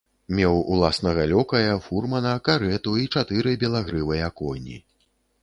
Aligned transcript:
Меў 0.37 0.55
уласнага 0.75 1.25
лёкая, 1.31 1.75
фурмана, 1.89 2.33
карэту 2.49 2.95
і 3.03 3.07
чатыры 3.17 3.55
белагрывыя 3.67 4.33
коні. 4.43 4.77